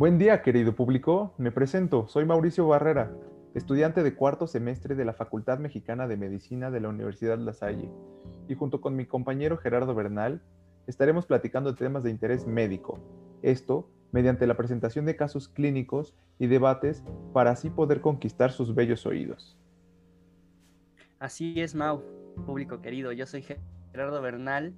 [0.00, 1.34] Buen día, querido público.
[1.36, 3.14] Me presento, soy Mauricio Barrera,
[3.54, 7.90] estudiante de cuarto semestre de la Facultad Mexicana de Medicina de la Universidad La Salle,
[8.48, 10.40] y junto con mi compañero Gerardo Bernal
[10.86, 12.98] estaremos platicando de temas de interés médico.
[13.42, 17.04] Esto mediante la presentación de casos clínicos y debates
[17.34, 19.58] para así poder conquistar sus bellos oídos.
[21.18, 22.02] Así es, Mau,
[22.46, 23.12] público querido.
[23.12, 23.44] Yo soy
[23.92, 24.72] Gerardo Bernal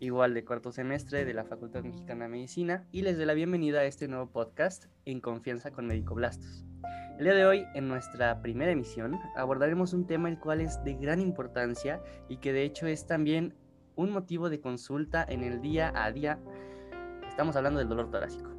[0.00, 3.80] igual de cuarto semestre de la Facultad Mexicana de Medicina, y les doy la bienvenida
[3.80, 6.64] a este nuevo podcast En Confianza con Médico Blastos.
[7.18, 10.94] El día de hoy, en nuestra primera emisión, abordaremos un tema el cual es de
[10.94, 13.54] gran importancia y que de hecho es también
[13.94, 16.38] un motivo de consulta en el día a día.
[17.28, 18.50] Estamos hablando del dolor torácico.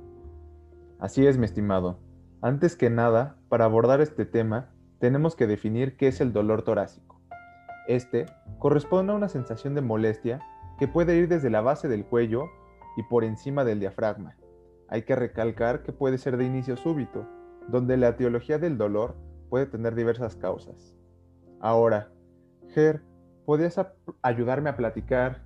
[1.00, 2.00] Así es, mi estimado.
[2.44, 7.20] Antes que nada, para abordar este tema, tenemos que definir qué es el dolor torácico.
[7.88, 8.28] Este
[8.60, 10.40] corresponde a una sensación de molestia
[10.82, 12.50] que puede ir desde la base del cuello
[12.98, 14.36] y por encima del diafragma.
[14.88, 17.28] Hay que recalcar que puede ser de inicio súbito,
[17.68, 19.16] donde la etiología del dolor
[19.52, 20.96] puede tener diversas causas.
[21.60, 22.12] Ahora,
[22.70, 23.04] Ger,
[23.46, 23.80] ¿podrías
[24.24, 25.44] ayudarme a platicar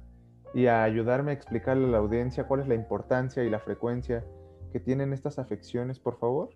[0.53, 4.23] y a ayudarme a explicarle a la audiencia cuál es la importancia y la frecuencia
[4.71, 6.51] que tienen estas afecciones, por favor?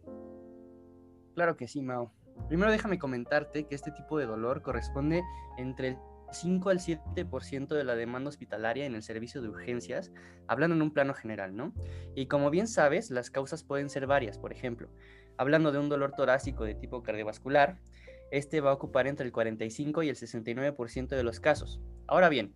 [1.35, 2.13] Claro que sí, Mao.
[2.47, 5.21] Primero déjame comentarte que este tipo de dolor corresponde
[5.57, 5.97] entre el
[6.31, 10.11] 5 al 7% de la demanda hospitalaria en el servicio de urgencias,
[10.47, 11.73] hablando en un plano general, ¿no?
[12.15, 14.89] Y como bien sabes, las causas pueden ser varias, por ejemplo,
[15.37, 17.79] hablando de un dolor torácico de tipo cardiovascular,
[18.31, 21.79] este va a ocupar entre el 45 y el 69% de los casos.
[22.07, 22.53] Ahora bien,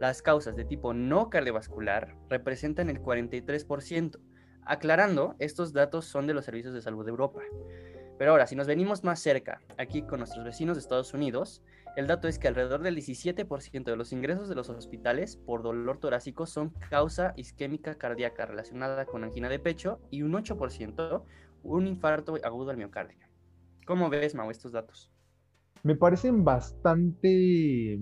[0.00, 4.20] las causas de tipo no cardiovascular representan el 43%.
[4.62, 7.40] Aclarando, estos datos son de los servicios de salud de Europa.
[8.18, 11.62] Pero ahora, si nos venimos más cerca, aquí con nuestros vecinos de Estados Unidos,
[11.96, 15.98] el dato es que alrededor del 17% de los ingresos de los hospitales por dolor
[15.98, 21.22] torácico son causa isquémica cardíaca relacionada con angina de pecho y un 8%
[21.62, 23.18] un infarto agudo al miocardio.
[23.86, 25.12] ¿Cómo ves, Mau, estos datos?
[25.82, 27.98] Me parecen bastante,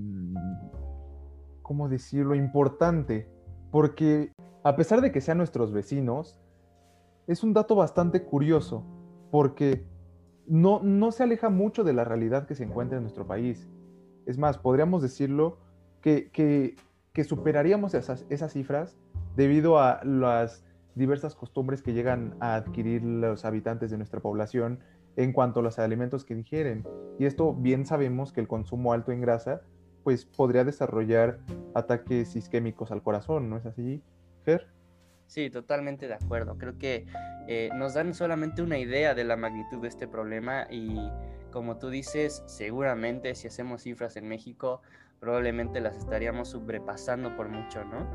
[1.63, 3.29] ¿cómo decirlo?, importante,
[3.71, 4.33] porque
[4.63, 6.41] a pesar de que sean nuestros vecinos,
[7.27, 8.85] es un dato bastante curioso,
[9.31, 9.87] porque
[10.47, 13.69] no, no se aleja mucho de la realidad que se encuentra en nuestro país.
[14.27, 15.59] Es más, podríamos decirlo
[16.01, 16.77] que,
[17.27, 18.97] superaríamos esas, esas cifras
[19.37, 24.81] debido a las diversas costumbres que llegan a adquirir los habitantes de nuestra población
[25.17, 26.87] en cuanto a los alimentos que digieren.
[27.19, 29.63] Y esto bien sabemos que el consumo alto en grasa
[30.03, 31.41] pues podría desarrollar
[31.75, 34.03] ataques isquémicos al corazón, ¿no es así,
[34.45, 34.67] Ger?
[35.27, 36.59] Sí, totalmente de acuerdo.
[36.59, 37.07] Creo que
[37.49, 40.99] eh, nos dan solamente una idea de la magnitud de este problema y
[41.51, 44.83] como tú dices, seguramente si hacemos cifras en México,
[45.21, 48.07] probablemente las estaríamos sobrepasando por mucho, ¿no?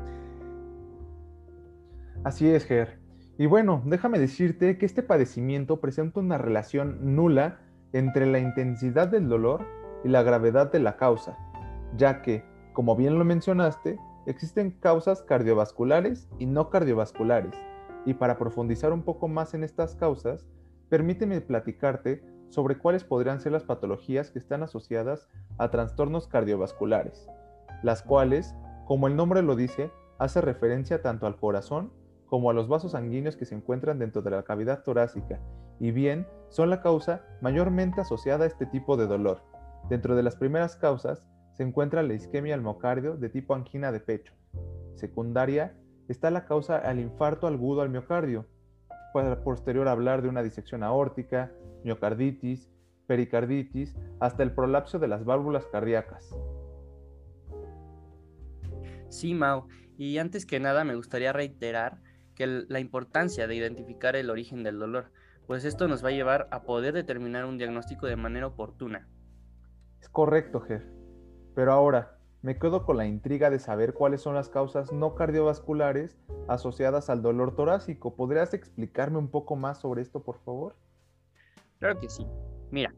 [2.22, 2.98] Así es, Ger.
[3.38, 7.60] Y bueno, déjame decirte que este padecimiento presenta una relación nula
[7.94, 9.66] entre la intensidad del dolor
[10.04, 11.38] y la gravedad de la causa,
[11.96, 17.54] ya que, como bien lo mencionaste, existen causas cardiovasculares y no cardiovasculares.
[18.06, 20.46] Y para profundizar un poco más en estas causas,
[20.88, 25.28] permíteme platicarte sobre cuáles podrían ser las patologías que están asociadas
[25.58, 27.28] a trastornos cardiovasculares,
[27.82, 28.54] las cuales,
[28.86, 31.92] como el nombre lo dice, hace referencia tanto al corazón
[32.26, 35.40] como a los vasos sanguíneos que se encuentran dentro de la cavidad torácica,
[35.78, 39.42] y bien son la causa mayormente asociada a este tipo de dolor.
[39.88, 44.00] Dentro de las primeras causas se encuentra la isquemia al miocardio de tipo angina de
[44.00, 44.34] pecho.
[44.94, 45.76] Secundaria
[46.10, 48.46] está la causa al infarto agudo al miocardio.
[49.12, 51.52] Para posterior hablar de una disección aórtica,
[51.84, 52.68] miocarditis,
[53.06, 56.34] pericarditis, hasta el prolapso de las válvulas cardíacas.
[59.08, 59.66] Sí, Mau.
[59.98, 61.98] Y antes que nada me gustaría reiterar
[62.34, 65.10] que la importancia de identificar el origen del dolor,
[65.46, 69.08] pues esto nos va a llevar a poder determinar un diagnóstico de manera oportuna.
[70.00, 70.86] Es correcto, Ger.
[71.54, 76.18] Pero ahora, me quedo con la intriga de saber cuáles son las causas no cardiovasculares
[76.48, 78.14] asociadas al dolor torácico.
[78.14, 80.74] ¿Podrías explicarme un poco más sobre esto, por favor?
[81.78, 82.26] Claro que sí.
[82.70, 82.94] Mira,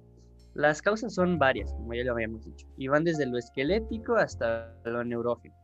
[0.54, 4.74] las causas son varias, como ya lo habíamos dicho, y van desde lo esquelético hasta
[4.84, 5.54] lo neurógeno.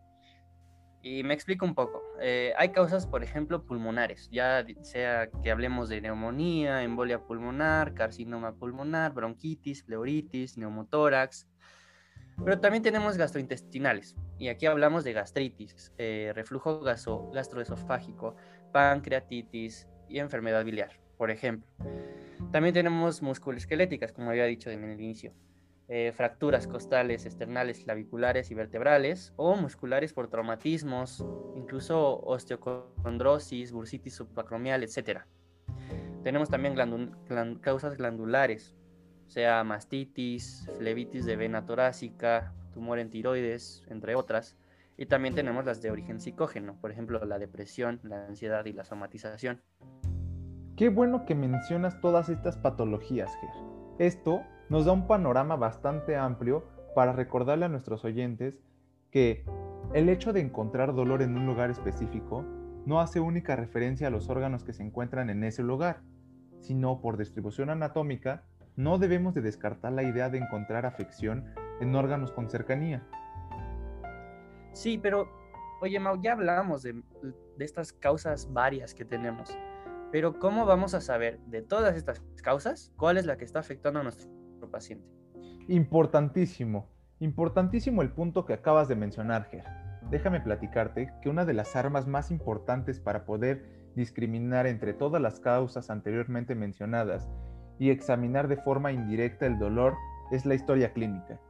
[1.01, 2.03] Y me explico un poco.
[2.21, 8.57] Eh, hay causas, por ejemplo, pulmonares, ya sea que hablemos de neumonía, embolia pulmonar, carcinoma
[8.57, 11.47] pulmonar, bronquitis, pleuritis, neumotórax.
[12.45, 18.37] Pero también tenemos gastrointestinales, y aquí hablamos de gastritis, eh, reflujo gaso, gastroesofágico,
[18.73, 21.69] pancreatitis y enfermedad biliar, por ejemplo.
[22.53, 25.33] También tenemos musculoesqueléticas, como había dicho en el inicio.
[25.91, 31.25] Eh, fracturas costales, esternales, claviculares y vertebrales, o musculares por traumatismos,
[31.57, 35.23] incluso osteocondrosis, bursitis subacromial, etc.
[36.23, 36.77] Tenemos también
[37.61, 38.77] causas glandulares,
[39.29, 44.57] sea mastitis, flebitis de vena torácica, tumor en tiroides, entre otras.
[44.97, 48.85] Y también tenemos las de origen psicógeno, por ejemplo, la depresión, la ansiedad y la
[48.85, 49.63] somatización.
[50.77, 53.51] Qué bueno que mencionas todas estas patologías, Ger.
[53.99, 58.59] Esto nos da un panorama bastante amplio para recordarle a nuestros oyentes
[59.11, 59.45] que
[59.95, 62.45] el hecho de encontrar dolor en un lugar específico
[62.87, 66.03] no hace única referencia a los órganos que se encuentran en ese lugar,
[66.61, 68.45] sino por distribución anatómica,
[68.79, 71.45] no debemos de descartar la idea de encontrar afección
[71.81, 73.05] en órganos con cercanía.
[74.73, 75.29] Sí, pero,
[75.83, 79.51] oye, Mau, ya hablábamos de, de estas causas varias que tenemos,
[80.13, 83.99] pero ¿cómo vamos a saber de todas estas causas cuál es la que está afectando
[83.99, 84.31] a nuestro
[84.71, 85.11] paciente?
[85.67, 86.89] Importantísimo,
[87.19, 89.65] importantísimo el punto que acabas de mencionar, Ger.
[90.09, 95.41] Déjame platicarte que una de las armas más importantes para poder discriminar entre todas las
[95.41, 97.29] causas anteriormente mencionadas
[97.79, 99.95] y examinar de forma indirecta el dolor
[100.31, 101.41] es la historia clínica.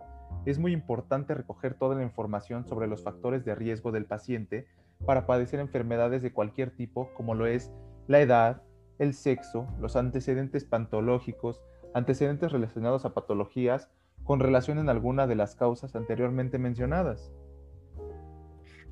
[0.44, 4.66] Es muy importante recoger toda la información sobre los factores de riesgo del paciente
[5.04, 7.72] para padecer enfermedades de cualquier tipo, como lo es
[8.06, 8.62] la edad,
[8.98, 11.60] el sexo, los antecedentes pantológicos,
[11.94, 13.90] antecedentes relacionados a patologías
[14.24, 17.32] con relación en alguna de las causas anteriormente mencionadas.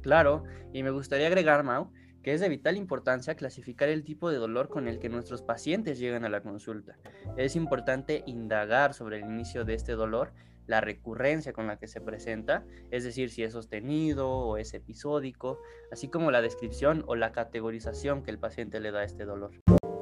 [0.02, 1.90] Claro, y me gustaría agregar, Mau,
[2.26, 6.00] que es de vital importancia clasificar el tipo de dolor con el que nuestros pacientes
[6.00, 6.96] llegan a la consulta.
[7.36, 10.32] Es importante indagar sobre el inicio de este dolor,
[10.66, 15.60] la recurrencia con la que se presenta, es decir, si es sostenido o es episódico,
[15.92, 19.52] así como la descripción o la categorización que el paciente le da a este dolor.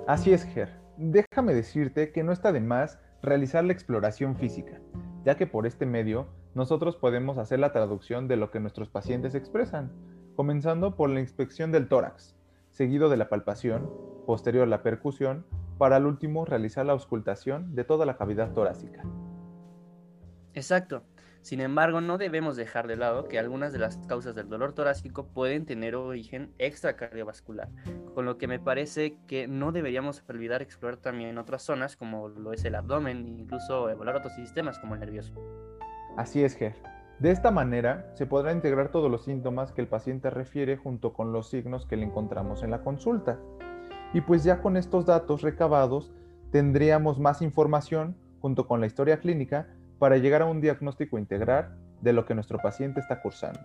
[0.07, 0.71] Así es, Ger.
[0.97, 4.81] Déjame decirte que no está de más realizar la exploración física,
[5.27, 9.35] ya que por este medio nosotros podemos hacer la traducción de lo que nuestros pacientes
[9.35, 9.93] expresan,
[10.35, 12.35] comenzando por la inspección del tórax,
[12.71, 13.91] seguido de la palpación,
[14.27, 15.47] posterior la percusión,
[15.79, 19.03] para al último realizar la auscultación de toda la cavidad torácica.
[20.55, 21.03] Exacto.
[21.43, 25.27] Sin embargo, no debemos dejar de lado que algunas de las causas del dolor torácico
[25.27, 27.69] pueden tener origen extracardiovascular,
[28.15, 32.55] con lo que me parece que no deberíamos olvidar explorar también otras zonas como lo
[32.55, 35.35] es el abdomen, incluso evaluar otros sistemas como el nervioso.
[36.17, 36.94] Así es, Ger.
[37.19, 41.33] De esta manera, se podrá integrar todos los síntomas que el paciente refiere junto con
[41.33, 43.39] los signos que le encontramos en la consulta.
[44.13, 46.13] Y pues ya con estos datos recabados,
[46.51, 49.69] tendríamos más información junto con la historia clínica
[49.99, 53.61] para llegar a un diagnóstico integral de lo que nuestro paciente está cursando.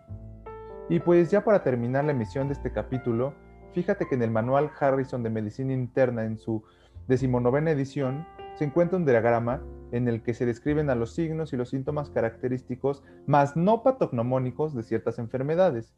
[0.87, 3.33] Y pues ya para terminar la emisión de este capítulo,
[3.73, 6.63] fíjate que en el manual Harrison de Medicina Interna en su
[7.07, 8.25] decimonovena edición
[8.55, 12.09] se encuentra un diagrama en el que se describen a los signos y los síntomas
[12.09, 15.93] característicos, más no patognomónicos de ciertas enfermedades,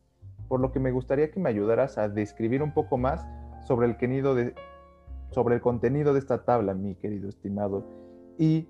[0.47, 3.27] por lo que me gustaría que me ayudaras a describir un poco más
[3.65, 3.95] sobre el,
[5.61, 7.85] contenido de esta tabla, mi querido estimado
[8.37, 8.67] y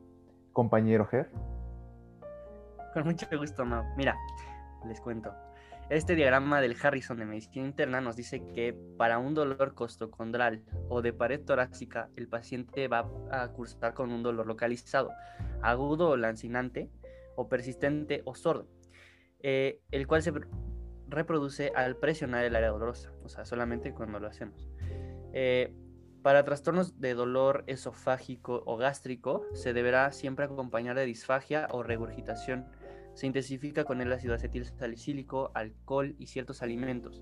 [0.54, 1.30] compañero Ger.
[2.94, 3.84] Con mucho gusto, Mau.
[3.96, 4.16] Mira,
[4.88, 5.34] les cuento.
[5.90, 11.02] Este diagrama del Harrison de medicina interna nos dice que para un dolor costocondral o
[11.02, 15.12] de pared torácica, el paciente va a cursar con un dolor localizado,
[15.62, 16.90] agudo o lancinante,
[17.36, 18.68] o persistente o sordo,
[19.40, 20.32] eh, el cual se
[21.08, 24.70] reproduce al presionar el área dolorosa, o sea, solamente cuando lo hacemos.
[25.34, 25.74] Eh,
[26.22, 32.68] para trastornos de dolor esofágico o gástrico, se deberá siempre acompañar de disfagia o regurgitación
[33.14, 37.22] se intensifica con el ácido acetil salicílico, alcohol y ciertos alimentos.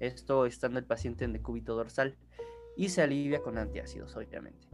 [0.00, 2.16] Esto estando el paciente en decúbito dorsal
[2.76, 4.68] y se alivia con antiácidos, obviamente.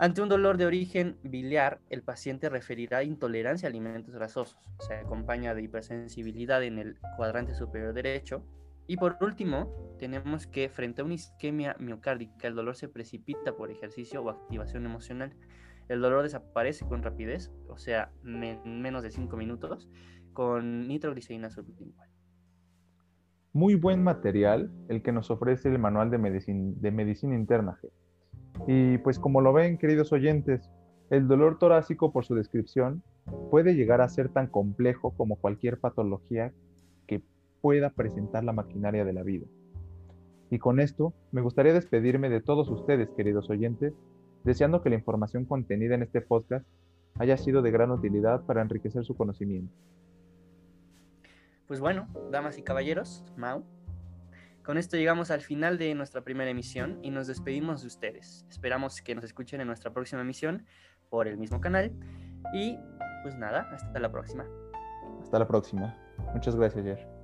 [0.00, 4.56] Ante un dolor de origen biliar, el paciente referirá intolerancia a alimentos grasosos.
[4.86, 8.44] Se acompaña de hipersensibilidad en el cuadrante superior derecho.
[8.86, 13.72] Y por último, tenemos que frente a una isquemia miocárdica, el dolor se precipita por
[13.72, 15.34] ejercicio o activación emocional
[15.88, 19.88] el dolor desaparece con rapidez, o sea, en menos de 5 minutos,
[20.32, 22.08] con nitroglicerina sublingual.
[23.52, 27.78] Muy buen material el que nos ofrece el manual de medicina, de medicina interna.
[28.66, 30.70] Y pues como lo ven, queridos oyentes,
[31.10, 33.02] el dolor torácico, por su descripción,
[33.50, 36.52] puede llegar a ser tan complejo como cualquier patología
[37.06, 37.22] que
[37.62, 39.46] pueda presentar la maquinaria de la vida.
[40.50, 43.94] Y con esto, me gustaría despedirme de todos ustedes, queridos oyentes,
[44.44, 46.66] deseando que la información contenida en este podcast
[47.18, 49.74] haya sido de gran utilidad para enriquecer su conocimiento.
[51.66, 53.64] Pues bueno, damas y caballeros, Mau,
[54.68, 58.44] con esto llegamos al final de nuestra primera emisión y nos despedimos de ustedes.
[58.50, 60.66] Esperamos que nos escuchen en nuestra próxima emisión
[61.08, 61.90] por el mismo canal
[62.52, 62.78] y
[63.22, 64.44] pues nada, hasta la próxima.
[65.22, 65.96] Hasta la próxima.
[66.34, 67.17] Muchas gracias, Jer.